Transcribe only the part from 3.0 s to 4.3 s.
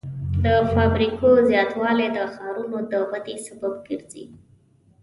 ودې سبب ګرځي.